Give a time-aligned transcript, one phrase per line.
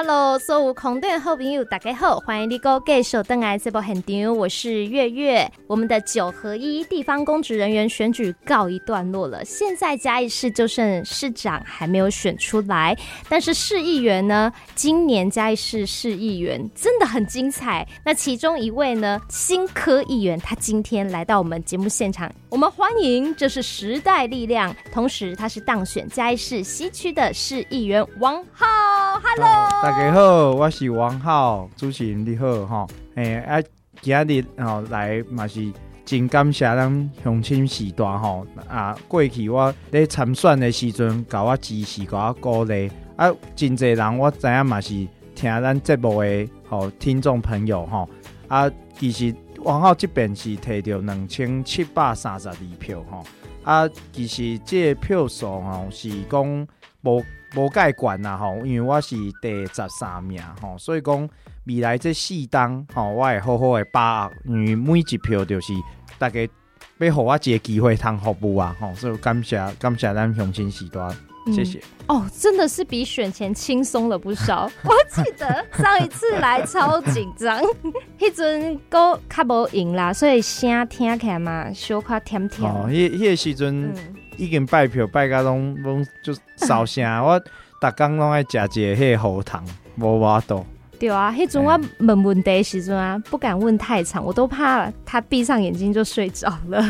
[0.00, 5.50] Hello，所有空中好朋友，大家好，欢迎你哥继续登来这部现场，我是月月。
[5.66, 12.96] 我们的九合一地方公职人员选举告一段落了，现在嘉义市就剩市长还没有选出来，
[13.28, 17.84] 但是市议员呢，今年嘉义市市议员真的很精彩。
[18.04, 28.64] 那其中一位呢，新科议员，他今天来到我们节目现场，我们欢迎，这是时代力量，同时他是当选嘉义市西区的市议员王浩。
[29.20, 29.87] Hello。
[29.88, 32.86] 大家好，我是王浩，主持人你好哈。
[33.14, 33.58] 诶、啊，
[34.02, 35.72] 今日吼来嘛是
[36.04, 44.92] 真感谢咱乡亲时代吼啊，过去我咧参选的时阵，甲我支持，甲我鼓励啊，真侪人我知影嘛是
[45.34, 48.06] 听咱节目的吼听众朋友吼
[48.46, 53.24] 啊，其实王浩这边是摕到两千七百三十二票吼
[53.62, 56.68] 啊，其实这个票数吼是讲
[57.00, 57.24] 无。
[57.56, 61.28] 无盖管呐吼，因为我是第十三名吼，所以讲
[61.66, 65.72] 未来这四档吼，我会好好的把握，因为每一票就是
[66.18, 66.46] 大家
[66.98, 71.00] 要互我一个机会通服务啊吼，所以感谢感谢咱雄心时代，
[71.50, 74.70] 谢谢、嗯、哦，真的是比选前轻松了不少。
[74.84, 77.58] 我记得上一次来超紧张，
[78.20, 82.70] 迄阵都较无赢啦，所以声听起来嘛小可甜甜。
[82.70, 83.94] 哦，迄迄个时阵。
[84.38, 87.46] 嗯已经拜票拜甲拢拢就烧声， 我逐
[87.96, 89.64] 工拢爱食一个迄个喉糖，
[89.96, 90.64] 无法度。
[90.98, 96.82] 对啊，迄阵我问问题时阵啊，不敢问太长，我都怕他闭上眼睛就睡着了。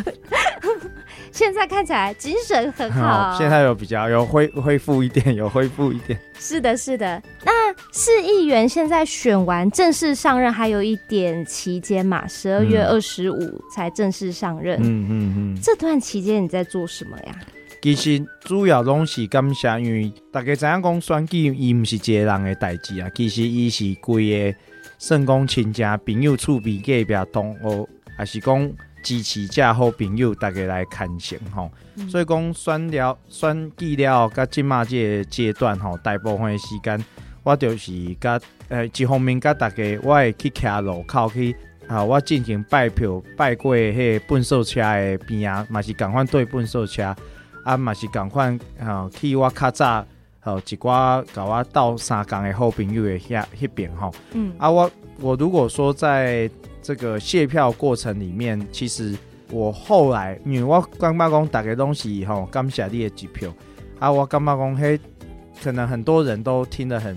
[1.33, 6.19] 现在看起来精神很好，现在有比较有恢恢复一点，有恢复一点。
[6.39, 7.23] 是的，是的。
[7.45, 7.53] 那
[7.93, 14.79] 市议员现在选完正式上任，还有一点期间嘛，十二月二十五才正式上任。
[14.81, 15.61] 嗯嗯嗯。
[15.63, 17.35] 这段期间你在做什么呀？
[17.81, 23.09] 其实主要拢是感谢，因为大家知影讲选举，伊毋是一个人的代志啊。
[23.15, 24.59] 其实伊是规个
[24.99, 28.69] 算讲亲戚朋友厝边隔壁同学，还是讲
[29.03, 31.71] 支持者好朋友，大家来牵成吼。
[31.97, 37.05] 嗯、所以讲选了选记了，甲即马这个阶段吼，大部分的时间
[37.43, 41.55] 我就是甲呃一方面甲大家，我会去徛路口去
[41.87, 47.15] 啊，我进行拜票拜过迄个粪扫车的边啊，嘛是共款对粪扫车。
[47.65, 50.07] 啊，嘛是共款，吼，去我较早，
[50.41, 56.49] 吼，一寡甲我斗相共的好朋友的遐迄边，吼，嗯，啊，我我如果说在
[56.89, 59.15] 这个卸票过程里面，其实
[59.51, 63.53] 我后来，因为我感觉讲大家拢是吼，感谢你的一票，
[63.99, 64.99] 啊，我感觉讲嘿，
[65.63, 67.15] 可能很多人都听得很，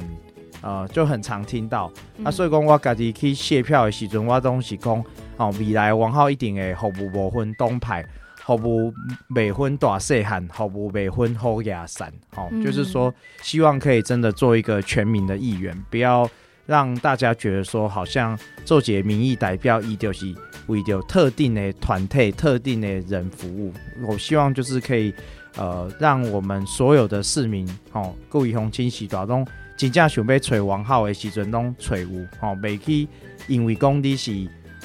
[0.60, 5.02] 呃，就很常听到，嗯、啊，所以讲我家己去卸票的时阵，我拢是讲，
[5.38, 8.06] 哦，未来往后一定会服务无分东派。
[8.44, 8.94] 服务
[9.36, 16.30] 未分大细汉，服务未分好野散，哦，嗯、就是说，希望可以真的做一个全民的议员，不要
[16.72, 20.34] 让大家觉得说，好像做些民意代表，伊就是
[20.68, 23.74] 为着特定的团体、特定的人服务。
[24.08, 25.14] 我希望就是可以，
[25.58, 29.46] 呃，让我们所有的市民，哦，各位乡亲时代拢
[29.76, 32.08] 真正想要找王浩的时阵拢找有，
[32.40, 33.06] 哦，未去
[33.48, 34.32] 因为讲你是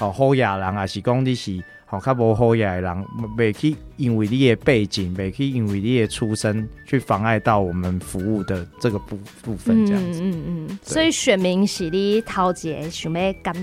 [0.01, 1.63] 哦好野人，还是讲你是。
[1.89, 3.05] 好，较无好嘢的人，
[3.39, 10.21] 袂去因为你的背景，袂去因为你的出身，去妨碍到我们服务的这个部部分，这样子。
[10.21, 10.79] 嗯嗯嗯。
[10.83, 13.61] 所以选民是你头一个想要感谢。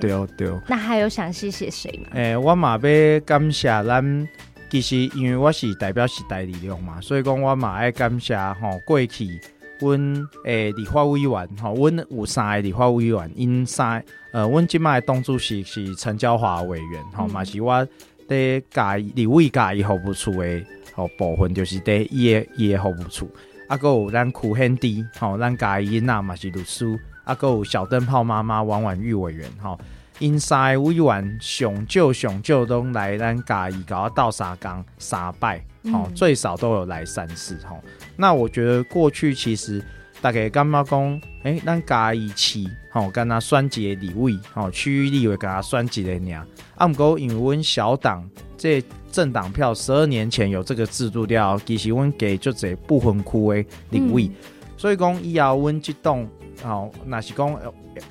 [0.00, 0.60] 对哦对对。
[0.66, 2.08] 那还有想谢谢谁吗？
[2.14, 4.28] 诶、欸，我嘛要感谢咱，
[4.68, 9.40] 其实因为我是代表时代力量嘛，所以讲我嘛爱感谢吼过去。
[9.80, 17.88] 阮诶，立法委员吼，阮有三个立法委员，因三呃，阮即摆党主席是陈椒华委员吼，嘛、嗯、是我
[18.28, 20.64] 伫家立委家伊服务处诶
[20.94, 23.28] 吼部分，就是伫伊诶伊诶服务处，
[23.66, 24.86] 啊，搁有咱柯显智
[25.18, 26.86] 吼，咱家己囡仔嘛是律师，
[27.24, 29.78] 啊，搁有小灯泡妈妈王婉玉委员吼，
[30.18, 35.64] 因三个委员上少上少拢来咱家伊甲我斗相共三摆。
[35.84, 37.82] 哦，最少都有来三次吼。
[38.16, 39.82] 那我觉得过去其实
[40.20, 46.46] 大概感觉讲，诶，咱加一期吼，跟他选一个立委，吼，区域立委跟他选一个尔。
[46.76, 54.34] 啊，毋过因为阮小党这政党票十二年前有这个制度了，其实阮给就这不分区的立委，嗯、
[54.76, 56.28] 所以讲以后阮即栋，
[56.62, 57.50] 吼，若是讲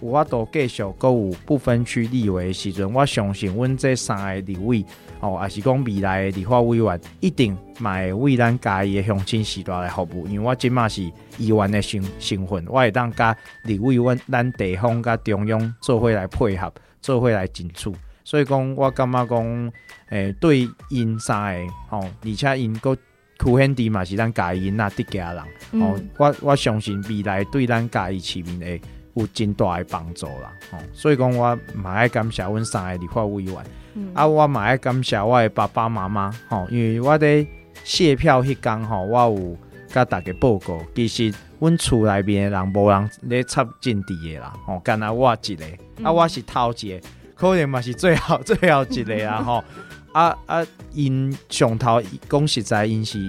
[0.02, 4.86] 有法度继续阁有不分区立委的时阵，我相信阮这三个立委。
[5.22, 11.04] 哦，也是讲未来的立法委员一定嘛会为咱家己的乡亲时代来服务，因为我即马是
[11.38, 17.92] 议员的身身份，我会当甲立委阮咱地方甲中央做伙来配合，做伙来争取。
[18.24, 19.72] 所以讲，我感觉讲，
[20.10, 22.96] 诶、对因三个，哦，而且因阁
[23.40, 28.82] 邱显智嘛是咱家己囡仔的家人，嗯、哦，我我相信未来对咱家己市民会
[29.14, 33.56] 有真大的帮助啦，哦，所以讲我嘛爱感谢阮三个立法委员，
[33.94, 37.48] 嗯、啊，我嘛爱感谢我的爸爸妈妈，吼、哦，因为我伫
[37.86, 39.58] 谢票迄天吼，我有
[39.88, 45.66] 甲大家报告，其实阮厝内面的人无人咧插政治的啦，吼、哦，干那我一个，
[45.98, 47.02] 嗯、啊，我是头一个，
[47.36, 49.64] 可能嘛是最后 最后一个啦，吼。
[50.12, 50.66] 啊啊！
[50.94, 53.20] 因上头讲实在，因是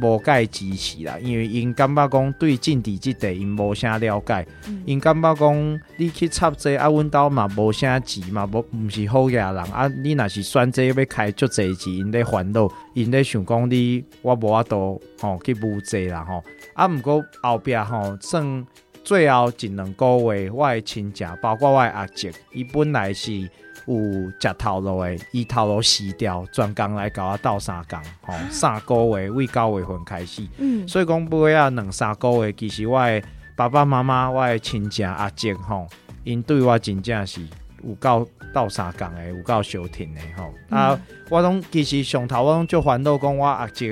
[0.00, 4.46] 无解支持啦，因为因感觉讲对政治即块因无啥了解，
[4.84, 9.86] 因、嗯、感觉讲你去插这个、啊，阮兜嘛无啥钱嘛，无毋是好野人啊！
[9.88, 16.42] 你若是选这个要开足济钱，因咧烦恼，因咧想讲你我无法度吼去补济啦吼。
[16.74, 18.66] 啊，毋过后壁吼算
[19.04, 23.48] 最后一两个月，我的亲戚包括我的阿叔，伊本来是。
[23.86, 23.94] 有
[24.40, 33.22] 食头路的，伊头路死掉，专工来甲我斗三工，吼、哦，三个月为九月份开始，嗯，所以讲尾啊两三个月，其实我的
[33.54, 35.86] 爸爸妈妈、我的亲戚阿叔，吼，
[36.24, 37.40] 因对我真正是
[37.84, 41.00] 有够斗三工的，有够相挺的，吼、嗯，啊，
[41.30, 43.84] 我拢其实上头我拢就烦恼讲我阿叔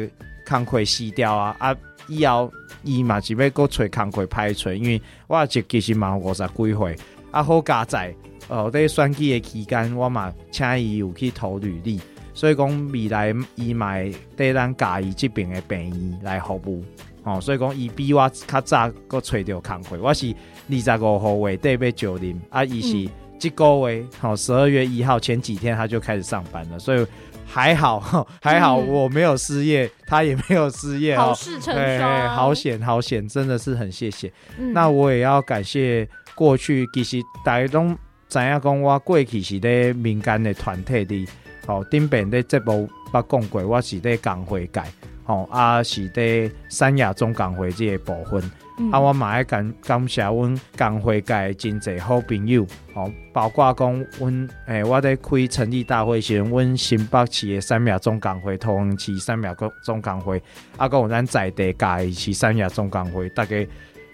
[0.48, 1.76] 工课死掉啊，啊，
[2.08, 2.52] 以后
[2.82, 6.96] 伊嘛是要搁找工课歹找，因为我阿叔其实嘛五十几岁，
[7.30, 8.12] 啊，好加在。
[8.48, 11.98] 哦，在选举的期间，我嘛请伊有去投履历，
[12.34, 16.84] 所以讲未来伊买对咱家己这边的病院来服务，
[17.22, 20.34] 哦，所以讲伊比我较早搁找到工作，我是
[20.70, 27.06] 二十五号月底要就任，啊，伊是这个月，好十二月一号前几天他就开始上班了，所以
[27.46, 34.30] 还好，还好我没有失业，嗯、他也没有失业，好事成双，好险好险，真的是很谢谢。
[34.58, 37.96] 嗯、那我也要感谢过去其实大家都。
[38.34, 41.28] 知影讲我过去是咧民间的团体里，
[41.68, 44.82] 吼顶边咧节目捌讲过，我是咧工会界，
[45.22, 48.50] 吼啊是咧三亚总工会即个部分，
[48.80, 59.54] 嗯、啊我嘛爱感感谢阮工会界真侪好朋友，吼包括讲阮诶我咧开成立大会时，阮新北市的三亚总工会、桃园市三亚
[59.84, 60.42] 总工会，
[60.76, 63.64] 啊搁有咱在地界是三亚总工会，大家。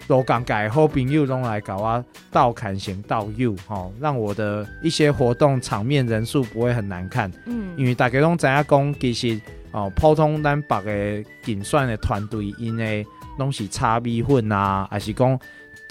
[0.07, 7.31] 都讲改好朋友拢来搞啊，道坎行道友吼，让我的一些活动场面人数不会很难看。
[7.45, 9.39] 嗯，因为大家拢知影讲，其实
[9.71, 13.05] 哦，普通咱别的竞选的团队，因为
[13.39, 15.39] 拢是炒米粉啊，还是讲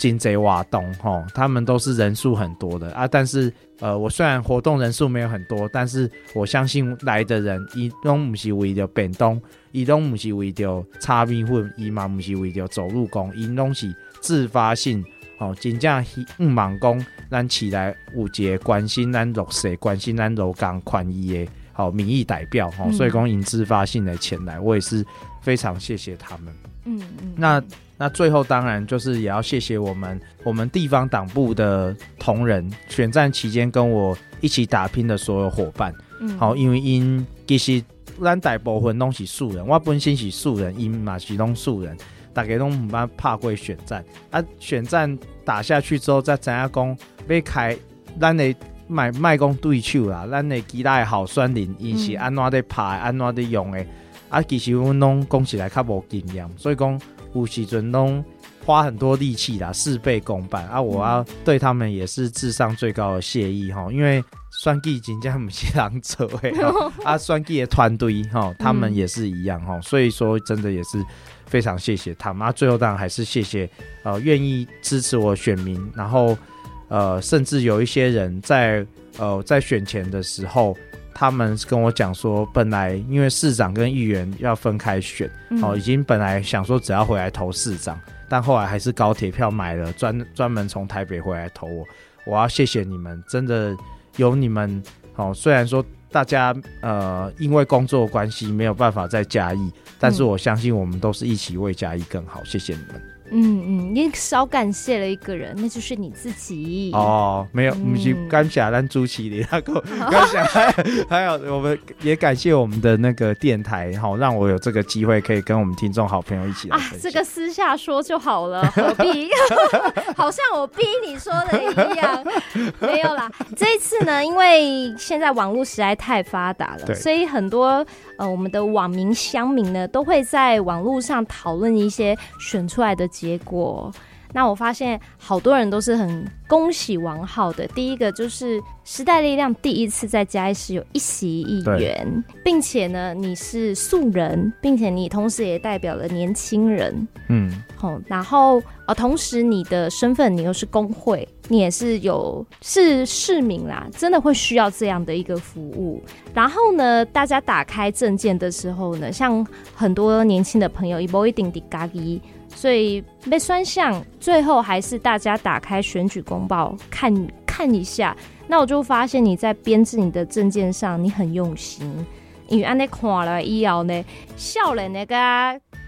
[0.01, 3.07] 真侪活动吼，他们都是人数很多的啊。
[3.07, 9.41] 但是呃，我虽然活动人数没有很多，但是我相信来的人，伊拢不是为了便当，
[9.73, 13.95] 伊拢不是为着炒米粉，伊嘛不是为着走路工，伊拢是。
[14.23, 15.03] 自发性
[15.39, 16.05] 哦，真正
[16.39, 25.03] 毋忙讲，咱起来有一个关心咱弱势、关心咱劳工权益的好民意代表哈，嗯、所以讲因自发性的前来，我也是
[25.41, 26.55] 非常谢谢他们。
[26.85, 27.63] 嗯嗯，那
[28.01, 35.95] 那最后当然就是也要谢谢我们我们地方党部的同仁，选战期间跟我一起打拼的所有伙伴。
[36.19, 37.85] 嗯，好，因为因其实
[38.19, 41.95] 咱大部分拢是素人，我本身是素人，因嘛是拢素人。
[42.33, 44.43] 大家拢唔捌拍过选战啊！
[44.59, 46.99] 选战打下去之后，再知影讲
[47.29, 47.77] 要开
[48.19, 48.55] 咱的
[48.87, 53.85] 卖卖讲对手啦，咱的其他的候选人伊是安怎的拍，安怎的用的
[54.31, 54.41] 啊！
[54.41, 56.99] 其实阮拢讲起来较无经验，所以讲
[57.35, 58.25] 有时阵拢
[58.65, 60.81] 花很多力气啦，事倍功半啊！
[60.81, 64.23] 我要对他们也是智商最高的谢意哈，因为
[64.63, 66.51] 选举真正不是人做的
[67.05, 71.05] 啊，选举的团队哈，他们也是一样哈，所以说真的也是。
[71.47, 73.69] 非常谢谢他们，最后当然还是谢谢
[74.05, 76.39] 呃愿意支持我选民，然后
[76.87, 78.87] 呃甚至有一些人在
[79.19, 80.77] 呃在选前的时候，
[81.21, 85.29] 他们跟我讲说，本来因为市长跟议员要分开选，
[85.61, 91.85] 哦、呃、已经本来想说只要回来投市长，但后来还是高铁票买了，专专门从台北回来投我，
[92.25, 93.77] 我要谢谢你们，真的
[94.17, 94.83] 有你们
[95.17, 95.85] 哦、呃，虽然说。
[96.13, 102.43] 大家呃，因为工作关系没有办法在嘉义，但是我相信我们都是一起为嘉义更好。
[102.43, 103.20] 谢谢你们。
[103.31, 106.91] 嗯嗯，你少感谢了一个人，那就是你自己。
[106.95, 110.73] 哦，没有，不是感谢咱朱启林，那个感谢还
[111.09, 119.29] 还有我们也感谢我们的那个电台，好让我有这个机会可以跟我们听众好朋友一起来啊，这个私下说就好了， 何必？
[120.17, 122.25] 好像我逼你说的一样，
[122.81, 123.31] 没有啦。
[123.57, 127.85] 这一次呢，因为现在网络实在太发达了，所以很多
[128.21, 133.09] 呃我们的网民乡民呢都会在网络上讨论一些选出来的。
[133.09, 133.93] 结果，
[134.33, 137.67] 那我发现好多人都是很恭喜王浩的。
[137.69, 147.09] 第一个就是时代力量第一次在嘉义市有一席议员，并且呢，你是素人，并且你同时也代表了年轻人。
[147.29, 156.03] 嗯，好，然后呃，同时你的身份你又是工会，你也是有是市民啦，真的会需要这样的一个服务。
[156.35, 162.21] 然后呢，大家打开证件的时候呢，像很多年轻的朋友，一波一定的咖喱。
[162.55, 167.15] 所以被双向，最后还是大家打开选举公报看
[167.47, 168.17] 看一下。
[168.47, 172.07] 那我就发现你在编制你的证件上，你很用心。
[172.49, 174.05] 因为安尼看了以后呢，
[174.37, 175.17] 笑人那个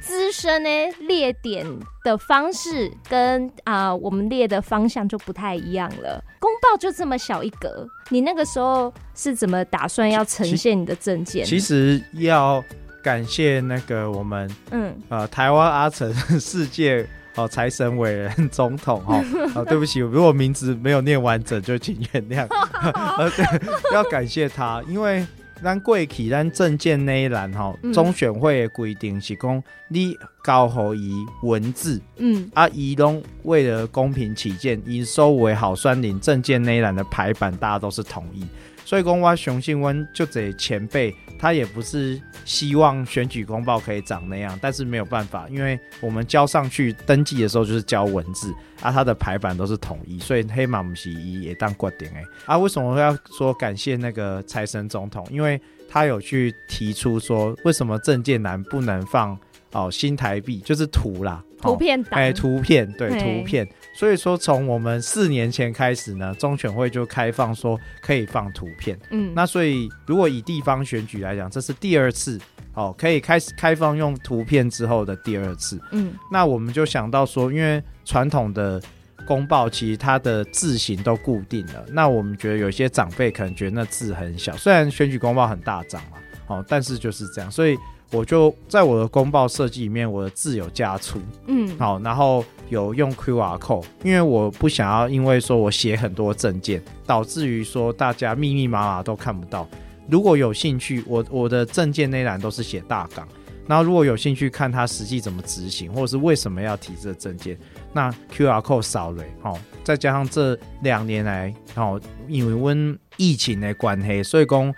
[0.00, 0.68] 资深呢
[1.00, 1.66] 列点
[2.04, 6.22] 的方式跟啊、我们列的方向就不太一样了。
[6.38, 11.44] 公报就这么小一格，你那个时候是怎么打算要呈现你的证件？
[11.44, 12.62] 其实要。
[13.02, 19.24] 感谢那个我们，嗯，呃，台湾阿成世界哦财神伟人总统哦，
[19.56, 22.46] 哦，对不起，如果名字没有念完整，就请原谅。
[23.18, 23.44] 呃，对，
[23.92, 25.26] 要感谢他，因为
[25.62, 38.46] 咱过去咱证件那一栏哈，中选会的规定是讲你交予伊文字，嗯，啊，伊拢为了公平起见，以收为好酸林证件那一栏的排版，大家都是同意。
[38.84, 55.26] 所以讲我相信阮就这前辈，他也不是希望选举公报可以长那样，但是没有办法，因为我们交上去登记的时候就是交文字，啊，他的排版都是统一，所以黑马姆西伊也当决定哎，啊，为什么要说感谢那个财神总统？
[55.30, 59.38] 因为他有去提出说，为什么证件栏不能放
[59.72, 61.42] 哦新台币，就是图啦。
[61.62, 68.98] 图片哎、欸，图片对图片，所以说从我们四年前开始呢，中选会就开放说可以放图片。
[69.10, 72.38] 嗯，那所以如果以地方选举来讲，这是第二次
[72.74, 75.80] 哦，可以开始开放用图片之后的第二次。
[75.92, 78.82] 嗯，那我们就想到说，因为传统的
[79.24, 87.78] 公报其实它的字型都固定了，那我们觉得有些长辈可能觉得那字很小，虽然选举公报很大张嘛，哦，但是就是这样，所以。
[88.12, 99.66] 我就在我的公报设计里面，我的字有加粗，嗯，好，然后有用 QR code，因为我不想要，因为说我写很多证件，导致于说大家密密麻麻都看不到。
[100.10, 103.26] 如果有兴趣，我我的证件那栏都是写大纲，
[103.66, 107.56] 然后如果有兴趣看他实际怎么执行，或者是为什么要提这个证件，
[107.94, 114.74] 那 QR code 扫了，好，再加上这两年来，好，因为温疫情的关系，所以讲。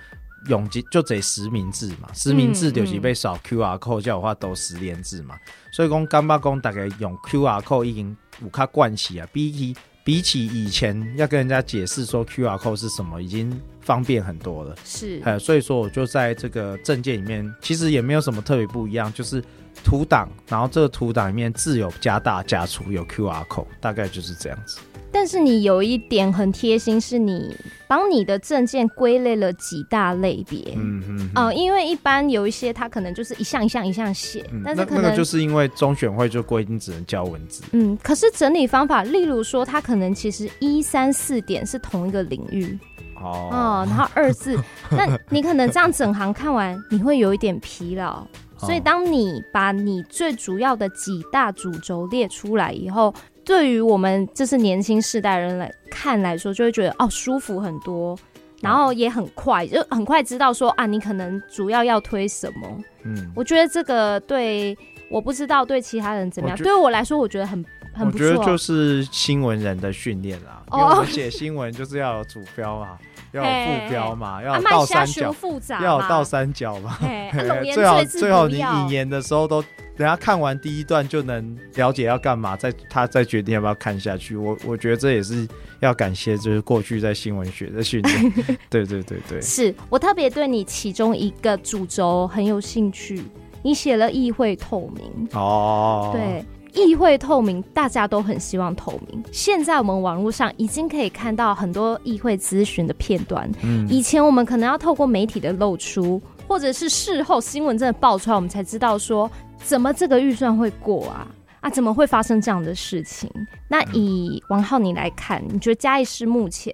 [0.49, 5.37] 用就这实名制嘛，实名制就是被扫 QR code，话都实联制嘛，
[5.73, 14.75] 所以讲干巴公大概用 QR code 已经五卡惯习啊，比起比起以前要跟人家解释说 QR code 是什么，已经方便很多了。
[14.85, 19.43] 是，所以说我就在这个证件里面，其实也没有什么特别不一样，就是
[19.83, 24.79] 图档，然后这个图档里面字有加大加粗，有 QR code，大概就是这样子。
[25.25, 27.57] 但是你有一点很贴心，是你
[27.89, 30.75] 帮你的证件归类了几大类别。
[30.77, 31.31] 嗯嗯。
[31.35, 37.63] 哦、呃，因为一般有一些他可能就是一项一项一项写，嗯、但是可能、那个、就是因为中选会就规定只能交文字。
[37.73, 42.79] 嗯，可是整理方法，例如说他可能其实一三四点是同一个领域。
[43.17, 43.49] 哦。
[43.51, 44.59] 哦，然后二四，
[44.93, 48.23] 那你可能这样整行看完，你会有一点疲劳。
[48.59, 53.15] 所以当你把你最主要的几大主轴列出来以后。
[53.45, 58.19] 对于我们就是年轻世代人来看来说，就会觉得哦舒服很多，
[58.61, 62.69] 然后也很快，就很快知道说啊，你可能主要要推什么。
[63.05, 64.77] 嗯，我觉得这个对，
[65.11, 68.27] 我不知道对其他人怎么样，对我来说我觉得很很不错。
[68.27, 72.99] 我觉得就是新闻人的训练啦，因为我们写新闻就是要有主标嘛。
[73.33, 75.35] 要有副标嘛，要有倒三角，
[75.83, 76.97] 要有倒三角嘛。
[77.75, 79.61] 最好最好你引言的时候都，
[79.97, 84.37] 等下看完第一段就能了解要干嘛，再他再决定要不要看下去。
[84.37, 85.47] 我我觉得这也是
[85.81, 88.33] 要感谢，就是过去在新闻学的训练。
[88.69, 93.23] 对对对对，是我特别对你其中一个主轴很有兴趣，
[93.63, 96.45] 你写了议会透明哦，对。
[96.75, 99.23] 议会透明，大家都很希望透明。
[99.31, 103.49] 现在我们网络上已经可以看到很多议会咨询的片段。
[103.63, 109.31] 嗯，以前我们可能要透过媒体的露出，或者是事后新闻真的爆出来，我们才知道说
[109.65, 111.27] 怎么这个预算会过啊。
[111.61, 113.27] 啊，怎么会发生这样的事情？
[113.69, 116.71] 那以王浩你来看，你觉得嘉义市目前，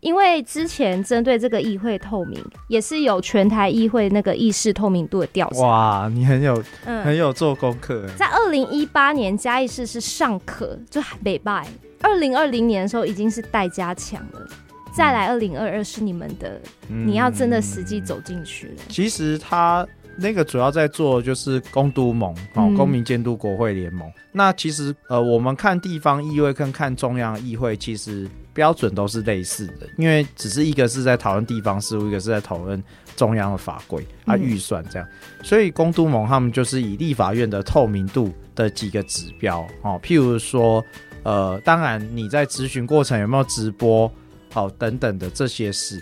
[0.00, 5.60] 因为之前针对这个议会透明，也是有全台议会那个议事透明度的调查。
[5.60, 8.08] 哇，你很有，嗯、很有做功课。
[8.16, 11.66] 在二零一八年，嘉义市是尚可，就北败。
[12.00, 14.48] 二零二零年的时候，已经是待加强了。
[14.90, 18.74] 再来二零二二是你们的，嗯、你要真的实际走进去了。
[18.88, 19.86] 其实他。
[20.20, 24.06] 那个主要在做就是公督盟哦，公民监督国会联盟。
[24.08, 32.82] 嗯、那其实呃，我们看地方议会跟看中央议会，其实标准都是类似的，因为只是一个是在讨论地方事务，一个是在讨论
[33.16, 35.08] 中央的法规啊预算这样。
[35.08, 40.84] 嗯、所以公督盟他们就是以立法院的透明度的几个指标哦，譬如说
[41.22, 44.10] 呃，当然你在咨询过程有没有直播，
[44.52, 45.98] 好、哦、等等的这些事。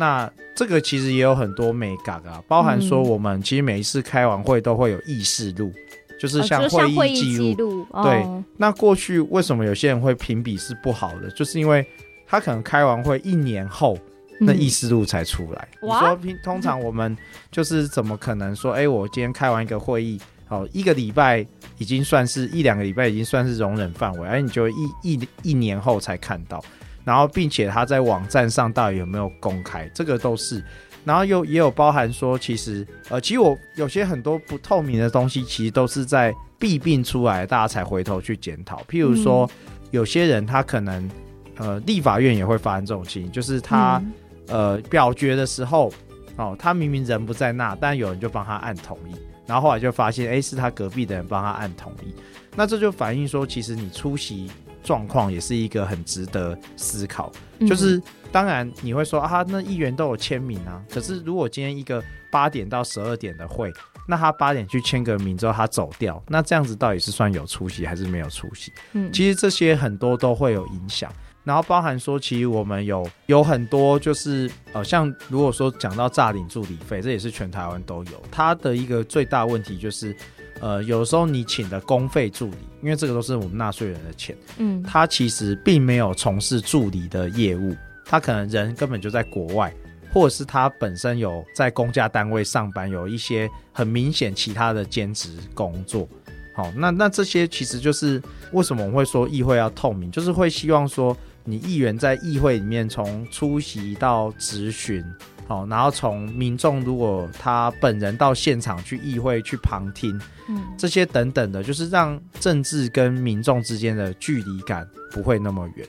[0.00, 5.70] 那这个其实也有很多美感啊，包含说我们其实每一次开完会都会有议事录，
[6.18, 7.86] 就是像会议记录。
[8.02, 8.26] 对，
[8.56, 11.30] 那过去为什么有些人会评比是不好的？
[11.32, 11.86] 就是因为
[12.26, 13.98] 他可能开完会一年后，
[14.40, 15.68] 那议事录才出来。
[15.82, 17.14] 你说平通常我们
[17.52, 26.64] 就是怎么可能说，哎，我今天开完一个会议，好一个礼拜已经算是一两个礼拜已经算是容忍范围，而你就一一一年后才看到。
[27.10, 30.62] 然后，并且他在网站上到底有没有公开，这个都是。
[31.04, 38.80] 然后又也有包含说，其实呃，其实我有些很多不透明的东西，其实都是在弊病出来，大家才回头去检讨。
[38.88, 39.50] 譬如说，嗯、
[39.90, 41.10] 有些人他可能
[41.56, 44.12] 呃，立法院也会发生这种情形，就是他、嗯、
[44.46, 45.92] 呃表决的时候，
[46.36, 52.14] 哦，他明明人不在那，但有人就帮他按同意，然后后来就发现，哎，是他隔壁的人帮他按同意。
[52.54, 54.48] 那这就反映说，其实你出席。
[54.82, 57.30] 状况也是一个很值得思考，
[57.68, 58.00] 就是
[58.32, 63.72] 当然你会说啊，那议员都有签名啊，可是如果今天一个八点到十二点的会，
[64.08, 68.72] 那他八点去签个名之后他走掉，那这样子到底是算有出席还是没有出席？
[68.92, 71.12] 嗯，其实这些很多都会有影响，
[71.44, 80.16] 然后包含说，其实我们有有很多就是呃，像如果说讲到诈领助理费，这也是全台湾都有，它的一个最大问题就是。
[80.60, 87.74] 呃，有时候你请的公费助理，因为这个都是我们纳税人的钱，嗯，他其实并没有从事助理的业务，
[88.04, 89.72] 他可能人根本就在国外，
[90.12, 96.06] 或者是他本身有在公家单位上班，有一些很明显其他的兼职工作。
[96.54, 98.20] 好，那那这些其实就是
[98.52, 105.02] 为什么我们会说议会要透明，就是会希望说你议员在议会里面从出席到质询。
[105.50, 110.16] 好，然后从民众如果他本人到现场去议会去旁听，
[110.46, 115.84] 嗯，这些等等的，就是让政治跟民众之间的距离感不会那么远。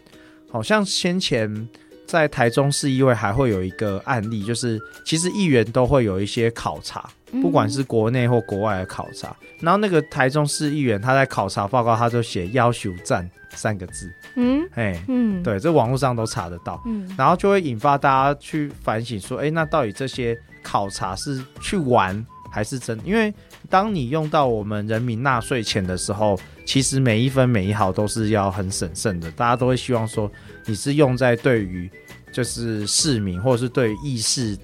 [0.49, 1.69] 好像先前
[2.07, 7.07] 在台中市议会还会有一个案例，就是其实议员都会有一些考察，
[7.39, 9.37] 不管是国内或国外的考察。
[9.59, 14.11] 然后那个台中市议员他在考察报告，他就写要求赞三个字。
[14.35, 22.99] 嗯，哎，嗯，对，这网络上都查得到，嗯，然后就会引发大家去反省说，哎，那到底这些考察是去玩还是真？
[23.05, 23.33] 因为
[23.69, 30.31] 当你用到我们人民纳税钱的时候，其实每一分每一毫都是要很审慎的，大家都会希望说
[30.65, 31.89] 你是用在对于
[32.31, 34.57] 就是市民或者是对于议事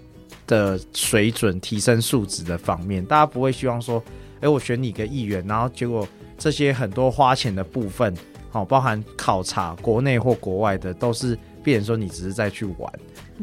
[0.45, 4.01] 的水准提升素质的方面，大家不会希望说，
[4.39, 8.15] 哎，我选你个议员，然后结果这些很多花钱的部分。
[8.57, 12.91] 好，包含考察国内或国外的，都是变成说你只是在去玩。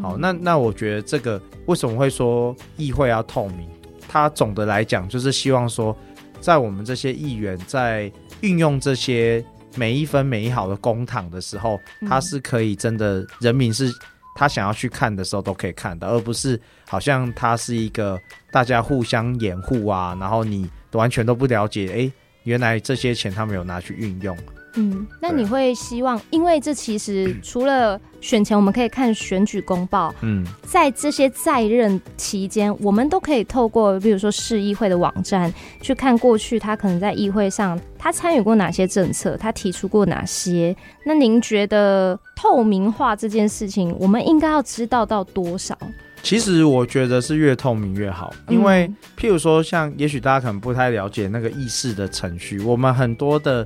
[0.03, 3.69] 好，那那我觉得这个为什么会说议会要透明？
[4.09, 5.97] 它总的来讲就是希望说，
[6.41, 9.45] 在我们这些议员在运用这些
[9.77, 13.93] 每一分每一毫的公帑的时候，他是可以真的人民是
[14.35, 24.37] 他想要去看的时候都可以看的，而不是好像他是一个大家互相掩护啊，然后你完全都不了解，哎，原来这些钱他没有拿去运用。
[24.75, 40.75] 嗯，那你会希望，因为这其实 除了选前我们可以看选举公报，嗯，在这些在任期间，我们都可以透过比如说市议会的网站去看过去他可能在议会上他参与过哪些政策，他提出过哪些。
[41.05, 45.79] 那您觉得透明化这件事情，我们应该要知道到多少？
[46.25, 53.65] 其实我觉得是越透明越好，因为譬如说，像也许大家可能不太了解那个议事的程序，我们很多的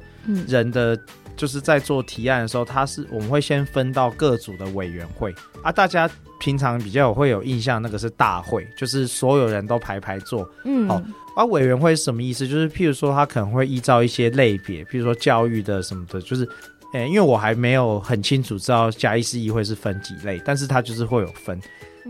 [0.49, 0.99] 人的
[1.37, 5.71] 就是在做提案的时候，他是我们会先分到各组的委员会啊。
[5.71, 10.49] 大家平常比较会有印象，那个是大会，就是所有人都排排坐。
[10.65, 11.01] 嗯，好，
[11.37, 12.49] 啊，委员会是什么意思？
[12.49, 16.47] 就是譬如说，他可能会依照一些类别，譬如说教育的什么的，就是，
[16.93, 21.57] 诶，因为我还没有很清楚知道嘉义市议会是分几类，但是它就是会有分。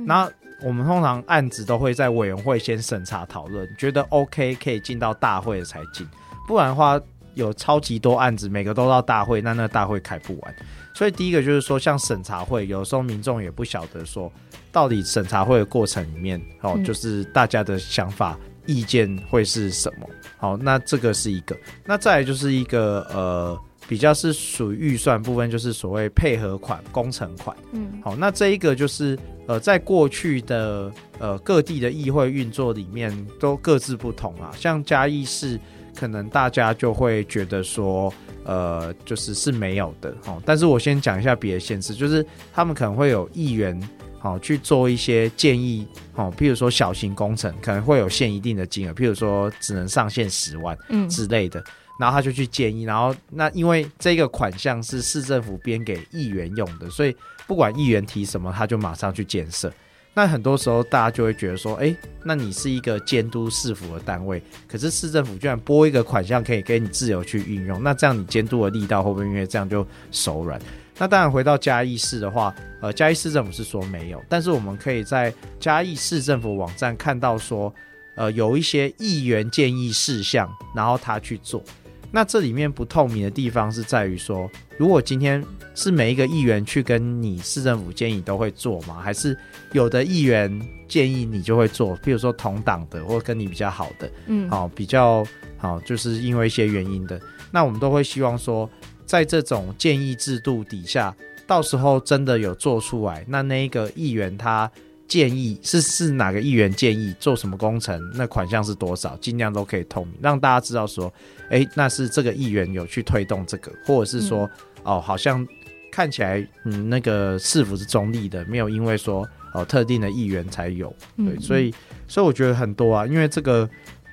[0.07, 6.07] 那我们通常案子都会在委员会先审查讨论，觉得 OK 可以进到大会才进，
[6.47, 7.01] 不然的话
[7.35, 10.57] 有超级多案子，每个都到大会，那那个大会开不完。
[10.95, 14.33] 所以第一个就是说，像审查会，有时候民众也不晓得说，
[14.73, 20.09] 到底审查会的过程里面，哦，就是大家的想法、意见会是什么。
[20.37, 21.57] 好，那这个是一个。
[21.85, 23.59] 那再来就是一个呃。
[23.89, 27.57] 比较是属于预算部分，就是所谓配合款、工程款。
[27.73, 34.53] 嗯，好，那这一个就是呃，在过去的呃各地的议会运作里面都各自不同啊。
[34.55, 35.59] 像嘉义市，
[35.97, 38.13] 可能大家就会觉得说，
[38.45, 40.15] 呃，就是是没有的。
[40.27, 43.81] 哦，但是我先讲一下别的县市，就是他们可能会有议员，
[44.19, 45.89] 好去做一些建议。
[46.15, 51.59] 哦，譬如说小型工程可能会有限一定的金额，譬如说只能上限十万，嗯之类的。
[51.61, 51.65] 嗯
[51.99, 57.15] 然后他就去建议，然后那因为这个款项是市政府编给议员用的，所以
[57.47, 59.73] 不管议员提什么，他就马上去建设。
[60.15, 70.61] 那很多时候大家就会觉得说，哎，那你是一个监督市府的单位，可是市政府居然拨一个款项可以给你自由去运用，那这样你监督的力道会不会因为这样就手软？
[70.99, 77.73] 那当然回到嘉义市的话，呃，嘉义市政府是说没有，但是我们可以在嘉义市政府网站看到说，
[78.17, 81.63] 呃，有一些议员建议事项，然后他去做。
[82.11, 85.45] 那这里面不透明的地方是在于说，如果今天
[85.75, 88.99] 是每一个议员去跟你市政府建议都会做吗？
[89.03, 89.37] 还是
[89.73, 91.97] 有的议员建议你就会做？
[91.99, 95.27] 譬如说同党的或跟你比较好的，嗯，好，比较
[95.59, 98.69] 好，就是因为一些原因的，那我们都会希望说，
[99.05, 101.15] 在这种建议制度底下，
[101.47, 104.71] 到时候真的有做出来，那那一个议员他。
[105.09, 111.11] 建议是是哪个议员建议做什么工程，那款项是多少，尽量都可以透明，让大家知道说，
[111.45, 114.45] 哎、欸，那是这个议员有去推动这个，或者是说，
[114.85, 115.45] 嗯、哦，好像
[115.91, 121.75] 看起来嗯那个市府是中立的，没有因为说哦特定的议员才有，对，所以
[122.07, 123.67] 所以我觉得很多啊，因为这个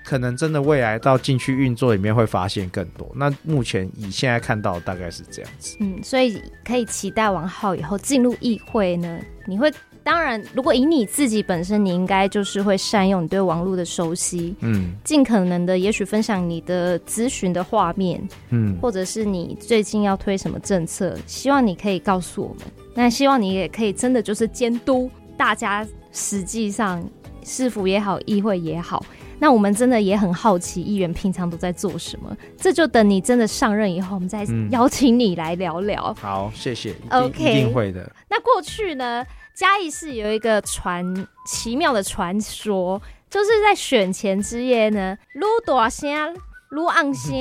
[0.05, 3.11] 可能真的未来到进去运作里面会发现更多。
[3.13, 9.69] 那目前以现在看到大概是这样子，嗯，所以可以期待王浩以后进入议会呢，你会。
[10.05, 22.59] 当然，如果以你自己本身，你应该就是会善用你对网络的熟悉，嗯，尽可能的，也许分享你的咨询的画面，嗯，或者是你最近要推什么政策，希望你可以告诉我们。
[22.93, 27.03] 那希望你也可以真的就是监督大家，实际上
[27.43, 29.03] 市府也好，议会也好，
[29.39, 32.37] 那我们真的也很好奇，议员平常都在做什么。
[32.55, 36.15] 这就等你真的上任以后，我们再邀请你来聊聊。
[36.19, 36.93] 嗯、好，谢谢。
[37.09, 38.07] OK，一定会的。
[38.29, 39.25] 那过去呢？
[39.55, 41.05] 嘉义市有一个传
[41.45, 47.31] 奇妙的传说，就是在选前之夜呢，愈大声愈暗声，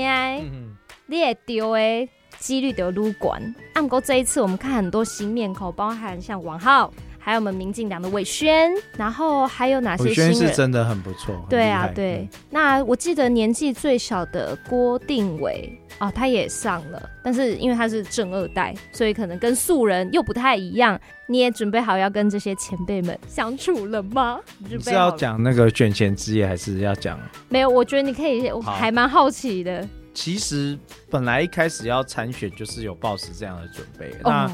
[1.06, 3.34] 你会丢的几率就愈高。
[3.74, 6.92] 不过这一次我们看很多新面孔，包含像王浩。
[7.18, 10.28] 还有我们民进党的伟轩，然后还有哪些新人？
[10.28, 11.34] 玮轩是真的很不错。
[11.48, 12.16] 对啊，对。
[12.18, 15.72] 嗯、那我记得年纪最小的郭定玮
[16.04, 21.00] 啊，他也上了，但是因为他是正二代，所以可能跟素人又不太一样。
[21.26, 24.38] 你也准备好要跟这些前辈们相处了吗？
[24.58, 27.18] 你是要讲那个卷钱之夜，还是要讲？
[27.48, 29.88] 没有，我觉得你可以，我还蛮好奇的。
[30.12, 34.14] 其实本来一开始要参选，就是有抱持这样的准备。
[34.22, 34.50] 那、哦、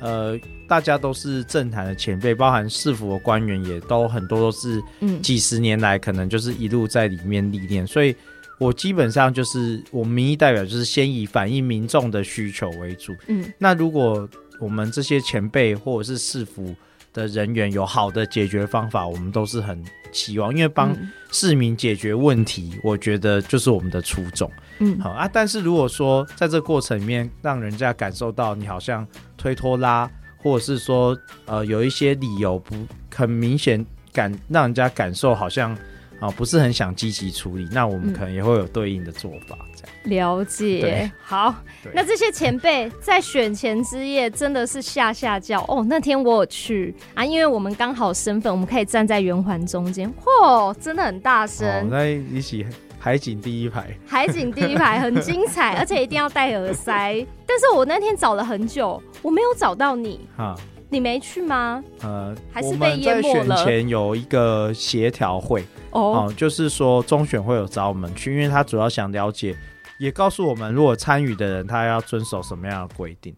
[0.00, 0.40] 呃。
[0.68, 4.82] 大家都是政坛的前辈，包含市府的官员，也都很多都是
[5.20, 8.16] 几十年来可能就是一路在里面历练，所以
[8.62, 13.14] 我基本上就是我们民意代表，就是先以反映民众的需求为主。
[13.26, 14.28] 嗯，那如果
[14.60, 16.74] 我们这些前辈或者是市府
[17.12, 20.96] 的人员有好的解决方法，我们都是很期望，因为帮
[21.30, 24.50] 市民解决问题，我觉得就是我们的初衷。
[24.78, 30.10] 嗯，好啊，但是如果说在这个过程里面，让人家感受到你好像推拖拉。
[30.44, 32.74] 或者是说，呃，有一些理由不
[33.14, 35.72] 很明显，感让人家感受好像
[36.22, 39.96] 啊、呃、不是很想积极处理，那我们可能也会有对应的做法，这样。
[40.04, 41.54] 嗯、了解，好，
[41.92, 45.84] 那这些前辈在选前之夜真的是下下叫哦。
[45.88, 51.90] 那天我有去啊，因为我们刚好身份，我们可以站在圆环中间，嚯，真的很大声。
[51.90, 52.64] 在一起。
[53.04, 57.26] 海景第一排，海景第一排很精彩，而且一定要戴耳塞。
[57.44, 60.20] 但是我那天找了很久，我没有找到你。
[60.36, 60.54] 啊，
[60.88, 61.82] 你没去吗？
[62.02, 63.40] 呃，还是被淹没了。
[63.40, 69.56] 我们在选前有一个协调会哦、呃，就是说中选会有找我们去，因为他主要想了解，
[69.98, 73.34] 也告诉我们如果参与的人他要遵守什么样的规定。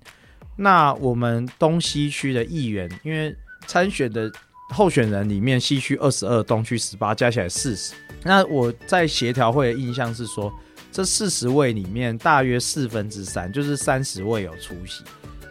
[0.57, 3.35] 那我们东西区的议员，因为
[3.67, 4.31] 参选的
[4.71, 7.93] 候选人里面，西区二十二，东区十八，加起来四十。
[8.23, 10.53] 那我在协调会的印象是说，
[10.93, 15.03] 这四十位里面大约四分之三，就是三十位有出席。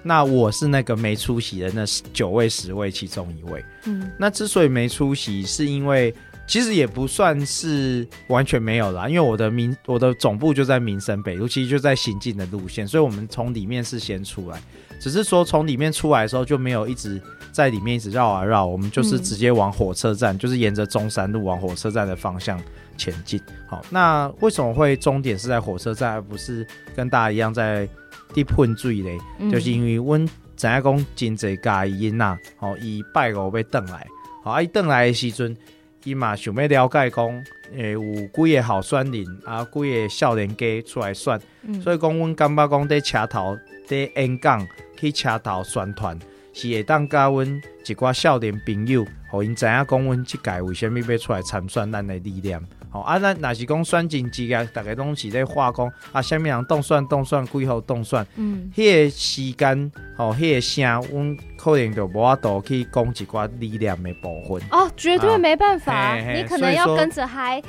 [0.02, 3.63] 那我是那个没出席的那九位十位其中一位。
[3.86, 6.13] 嗯，那之所以没出席，是因为
[6.46, 14.62] 其实也不算是完全没有啦，因为我的民我的总部就在民生北路，其实就在行进的路线，所以我们从里面是先出来，
[15.00, 17.20] 只是说从里面出来的时候就没有一直
[17.52, 22.62] 在里面一直绕啊绕，我们就是直接往火车站，嗯、就是沿着中山路往火车站的方向
[22.98, 23.42] 前进。
[23.66, 27.88] 好，那为什么会终点是在火车站，而不是跟大家一样在
[28.34, 29.18] 地喷醉嘞？
[29.40, 34.06] 嗯、就是因为我知影讲真济家己囡仔，好，伊拜五要转来，
[34.44, 35.56] 好，啊，伊转来的时阵。
[36.04, 44.68] 伊嘛想要了解讲，诶，有几个候选人啊，几个少年家出来选，嗯、所以讲，阮感觉讲伫车头伫演讲
[45.00, 46.20] 去车头宣传，
[46.54, 52.62] 是会当甲阮一寡少年朋友，互因知影讲，阮即届为虾米要出来参选咱的理念。
[52.94, 64.62] 哦，啊，咱若是讲选进几个，大家拢是咧化工啊，虾米人当选当选，几号当选，嗯，迄个时间，哦，迄个声，阮可能就无法度去讲一寡力量的部分。
[64.72, 67.62] 哦，绝对没办法，啊、你可能要跟着嗨。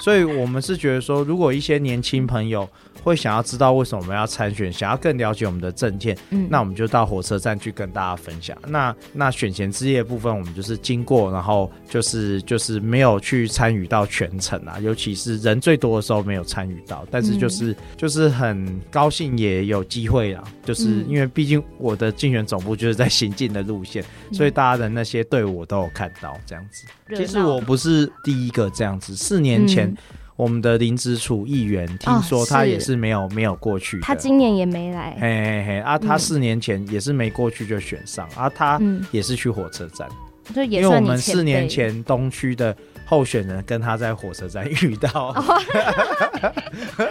[0.00, 2.68] 所以我们是觉得说，如果一些年轻朋友。
[3.02, 8.54] 会想要知道为什么我们要参选，想要更了解我们的证件，嗯，那我们就到火车站去跟大家分享。
[8.66, 26.86] 那那选前之夜部分，我们就是经过，然后就是就是没有去参与到全程啊，尤其是人最多的时候没有参与到，但是就是、嗯、就是很高兴也有机会啊，就是因为毕竟我的竞选总部就是在行进的路线，嗯、所以大家的那些队伍我都有看到这样子。
[27.14, 29.86] 其实我不是第一个这样子，四年前。
[29.88, 29.96] 嗯。
[30.36, 35.14] 我们的林子楚议员听说他也是没有、没有过去，他今年也没来。
[35.20, 40.08] 嘿嘿嘿啊，他四年前也是没过去就选上、嗯、啊，他也是去火车站，
[40.54, 42.74] 就也因为我们四年前东区的
[43.10, 45.34] 候选人跟他在火车站遇到，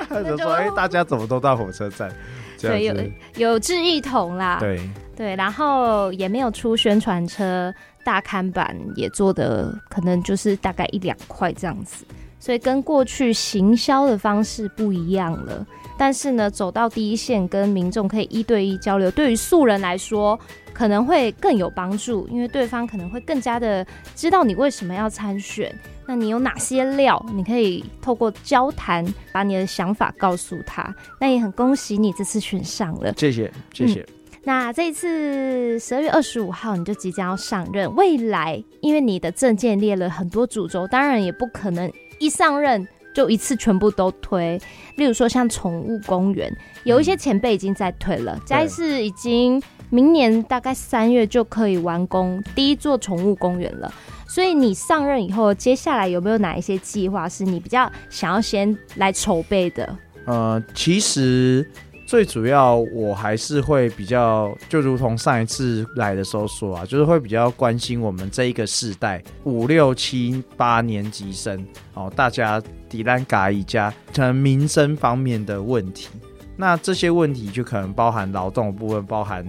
[0.26, 2.10] 就说哎，大家怎么都到火车站？
[2.58, 2.96] 对，有
[3.36, 4.60] 有志一同啦。
[4.62, 4.80] 对
[5.14, 7.74] 对，然后也没有出宣传车，
[8.06, 12.06] 大刊版也做的可能就是大概一两块这样子。
[12.40, 15.68] 所以跟过去行销的方式不一样了，
[16.00, 20.40] 但是呢，走到第一线跟民众可以一对一交流，对于素人来说
[20.72, 23.86] 可能会更有帮助，因为对方可能会更加的
[24.16, 25.70] 知道你为什么要参选，
[26.08, 30.96] 那你有哪些料，你可以透过交谈把你的想法告诉他。
[31.20, 34.00] 那也很恭喜你这次选上了，谢谢谢谢。
[34.00, 34.14] 嗯，
[34.46, 41.92] 那这一次十二月二十五号你就即将要上任，未来因为你的证件列了很多主轴，当然也不可能。
[42.22, 44.60] 一上任就一次全部都推，
[44.96, 46.52] 例如说像宠物公园，
[46.84, 48.40] 有一些前辈已经在推了。
[48.46, 53.94] 嘉义市已经明年大概三月就可以完工第一座宠物公园了。
[54.28, 59.98] 所以你上任以后，接下来有没有哪一些计划是你比较想要先来筹备的？
[60.26, 61.68] 呃，其实。
[62.10, 76.10] 最主要，我还是会比较，就如同上一次来的时候说啊，就是会比较关心我们这一个世代五六七八年级生哦，大家迪兰嘎一家，可能民生方面的问题。
[76.58, 79.46] 那这些问题就可能包含劳动的部分，包含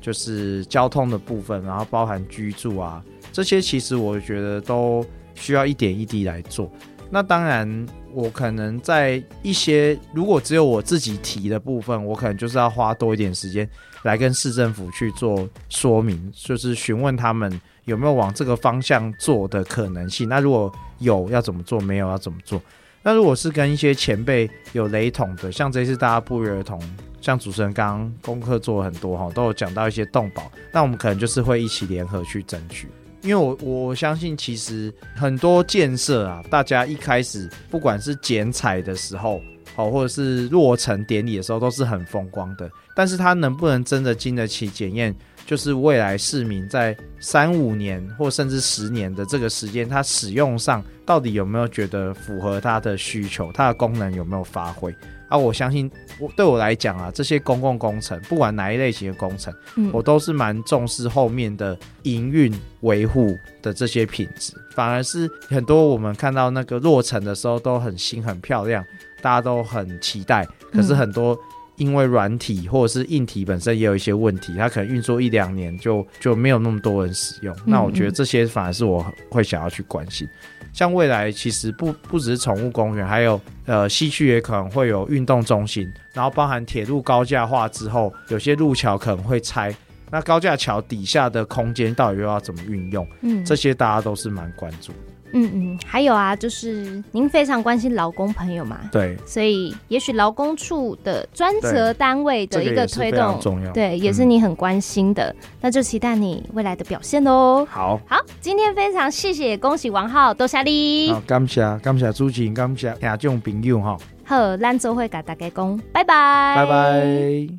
[0.00, 6.70] 就是交通的部分，然后包含居住啊，这些其实我觉得都需要一点一滴来做。
[7.10, 7.86] 那当然。
[8.16, 13.68] 我可能在一些如果只有我自己提的部分，我可能就是要花多一点时间
[14.04, 20.28] 来跟市政府去做说明，就是询问他们有没有往这个方向做的可能性。
[20.28, 22.62] 那如果有要怎么做，没有要怎么做？
[23.02, 26.80] 那如果是跟一些前辈有雷同的，像这次大家不约而同，
[27.20, 32.86] 像主持人刚刚功课做了很多哈，都有讲到一些动保，那我们可能就是会一起联合去争取。
[33.24, 39.40] 因为我我相信，其实很多建设啊，大家一开始不管是剪彩的时候，
[39.74, 42.70] 好，或者是落成典礼的时候，都是很风光的。
[42.94, 45.14] 但是它能不能真的经得起检验？
[45.46, 53.50] 就是未来市民在三五年或甚至十年的这个时间，它使用上到底有没有觉得符合它的需求？
[53.52, 54.94] 它的功能有没有发挥？
[55.28, 64.52] 啊，我相信我对我来讲啊，这些公共工程，不管哪一类型的工程，嗯，我都是蛮重视后面的营运维护的这些品质。
[64.74, 68.84] 反而是很多我们看到那个落成的时候都很新很漂亮，
[69.22, 70.46] 大家都很期待。
[70.72, 71.38] 可是很多
[71.76, 77.54] 因为软体或者是硬体本身也有一些问题，它可能运作一两年就就没有那么多人使用。
[77.66, 80.28] 那我觉得这些反而是我会想要去关心。
[80.72, 89.72] 像未来其实不不只是宠物公园，还有呃西区也可能会有运动中心，然后包含铁路高架化之后，有些路桥可能会拆，
[90.10, 93.06] 那高架桥底下的空间到底又要怎么运用？
[93.22, 95.13] 嗯，这些大家都是蛮关注的。
[95.34, 103.38] 嗯嗯，还有啊，就是您非常关心劳工朋友嘛，对，所以也许劳工处的专责单位的一个推动，
[103.74, 107.66] 对，也是你很关心的，嗯、那就期待你未来的表现喽。
[107.68, 117.58] 好，好，今天非常谢谢，恭喜王浩，多谢你，好，感谢感谢主持人，感谢听众朋友哈，好，咱做会甲大家讲，拜拜，拜拜。